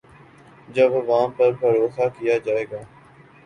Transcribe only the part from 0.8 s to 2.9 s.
عوام پر بھروسہ کیا جائے گا۔